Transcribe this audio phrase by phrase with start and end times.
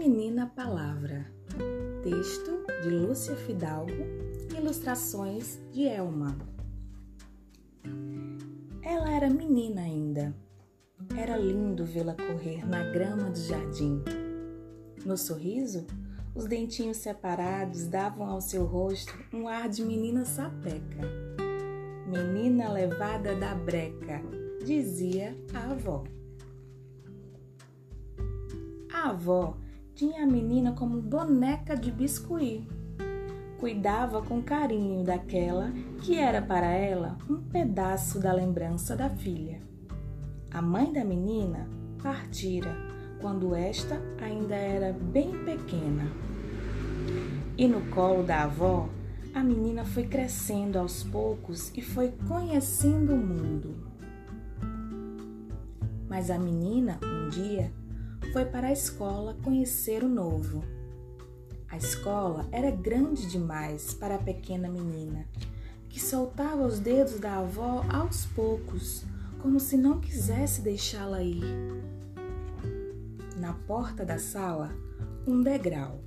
[0.00, 1.30] Menina Palavra.
[2.02, 3.92] Texto de Lúcia Fidalgo.
[4.58, 6.38] Ilustrações de Elma.
[8.82, 10.34] Ela era menina ainda.
[11.14, 14.02] Era lindo vê-la correr na grama do jardim.
[15.04, 15.86] No sorriso,
[16.34, 21.06] os dentinhos separados davam ao seu rosto um ar de menina sapeca.
[22.06, 24.22] Menina levada da breca,
[24.64, 26.04] dizia a avó.
[28.90, 29.58] A avó
[29.94, 32.66] tinha a menina como boneca de biscuit.
[33.58, 39.60] Cuidava com carinho daquela que era para ela um pedaço da lembrança da filha.
[40.50, 41.68] A mãe da menina
[42.02, 42.74] partira
[43.20, 46.10] quando esta ainda era bem pequena.
[47.56, 48.88] E no colo da avó,
[49.34, 53.76] a menina foi crescendo aos poucos e foi conhecendo o mundo.
[56.08, 57.70] Mas a menina, um dia,
[58.32, 60.62] foi para a escola conhecer o novo.
[61.68, 65.26] A escola era grande demais para a pequena menina,
[65.88, 69.04] que soltava os dedos da avó aos poucos,
[69.42, 71.42] como se não quisesse deixá-la ir.
[73.36, 74.70] Na porta da sala,
[75.26, 76.00] um degrau,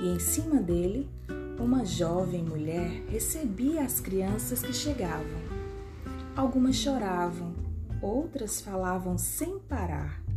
[0.00, 1.10] e em cima dele,
[1.58, 5.48] uma jovem mulher recebia as crianças que chegavam.
[6.36, 7.52] Algumas choravam,
[8.00, 10.27] outras falavam sem parar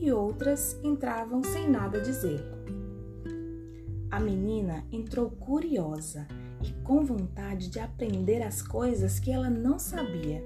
[0.00, 2.40] e outras entravam sem nada dizer.
[4.10, 6.26] A menina entrou curiosa
[6.62, 10.42] e com vontade de aprender as coisas que ela não sabia.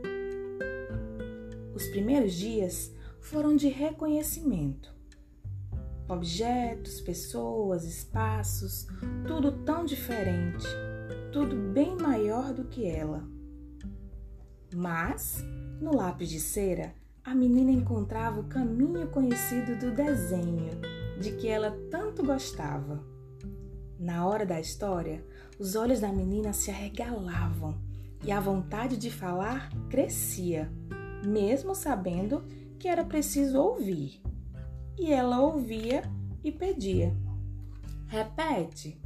[1.75, 4.93] Os primeiros dias foram de reconhecimento.
[6.09, 8.87] Objetos, pessoas, espaços,
[9.27, 10.67] tudo tão diferente,
[11.33, 13.27] tudo bem maior do que ela.
[14.75, 15.43] Mas,
[15.81, 20.71] no lápis de cera, a menina encontrava o caminho conhecido do desenho,
[21.21, 23.01] de que ela tanto gostava.
[23.99, 25.25] Na hora da história,
[25.59, 27.81] os olhos da menina se arregalavam
[28.25, 30.71] e a vontade de falar crescia,
[31.25, 32.45] mesmo sabendo
[32.79, 34.21] que era preciso ouvir.
[34.99, 36.03] E ela ouvia
[36.43, 37.17] e pedia:
[38.09, 39.01] Repete!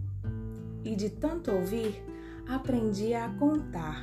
[0.83, 2.03] E de tanto ouvir,
[2.49, 4.03] aprendia a contar.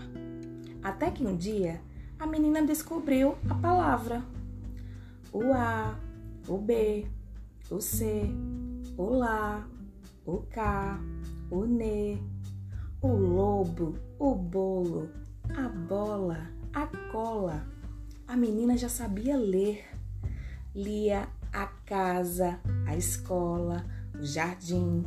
[0.83, 1.81] Até que um dia
[2.23, 4.23] a menina descobriu a palavra.
[5.33, 5.99] O A,
[6.47, 7.05] o B,
[7.69, 8.29] o C,
[8.97, 9.67] o Lá,
[10.25, 11.01] o K,
[11.51, 12.17] o Nê,
[13.01, 15.09] o lobo, o bolo,
[15.53, 17.67] a bola, a cola.
[18.25, 19.83] A menina já sabia ler.
[20.73, 22.57] Lia a casa,
[22.87, 23.85] a escola,
[24.17, 25.03] o jardim.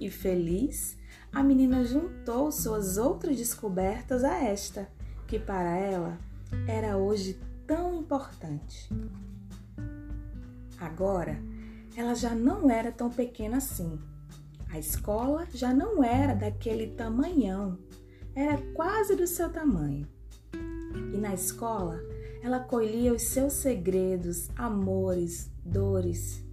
[0.00, 0.98] E feliz,
[1.32, 4.90] a menina juntou suas outras descobertas a esta,
[5.28, 6.29] que para ela
[6.66, 8.88] era hoje tão importante.
[10.78, 11.38] Agora,
[11.96, 13.98] ela já não era tão pequena assim.
[14.70, 17.78] A escola já não era daquele tamanhão,
[18.34, 20.06] era quase do seu tamanho.
[21.12, 22.00] E na escola,
[22.42, 26.44] ela colhia os seus segredos, amores, dores.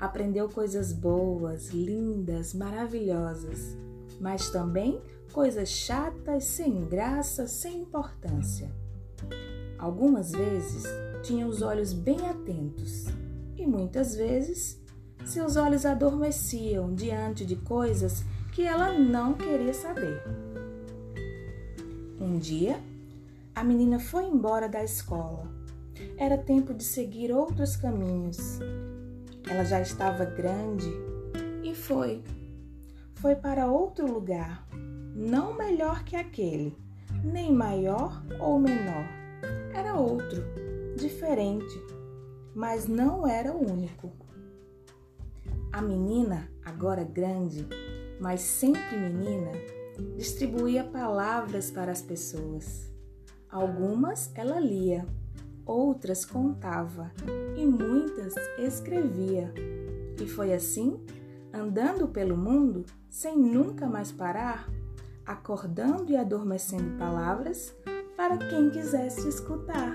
[0.00, 3.76] Aprendeu coisas boas, lindas, maravilhosas,
[4.20, 5.00] mas também
[5.32, 8.70] coisas chatas, sem graça, sem importância.
[9.78, 10.84] Algumas vezes
[11.22, 13.06] tinha os olhos bem atentos
[13.56, 14.82] e muitas vezes
[15.24, 20.20] seus olhos adormeciam diante de coisas que ela não queria saber.
[22.20, 22.80] Um dia,
[23.54, 25.46] a menina foi embora da escola.
[26.16, 28.58] Era tempo de seguir outros caminhos.
[29.48, 30.90] Ela já estava grande
[31.62, 32.24] e foi.
[33.14, 34.66] Foi para outro lugar,
[35.14, 36.76] não melhor que aquele,
[37.22, 39.17] nem maior ou menor
[39.88, 40.44] era outro,
[40.96, 41.82] diferente,
[42.54, 44.12] mas não era o único.
[45.72, 47.66] A menina, agora grande,
[48.20, 49.50] mas sempre menina,
[50.14, 52.92] distribuía palavras para as pessoas.
[53.50, 55.06] Algumas ela lia,
[55.64, 57.10] outras contava
[57.56, 59.54] e muitas escrevia.
[60.20, 61.00] E foi assim,
[61.50, 64.68] andando pelo mundo, sem nunca mais parar,
[65.24, 67.74] acordando e adormecendo palavras
[68.18, 69.94] para quem quisesse escutar.